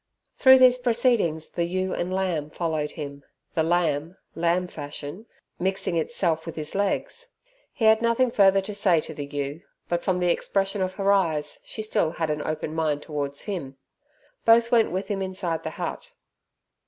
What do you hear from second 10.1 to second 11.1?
the expression of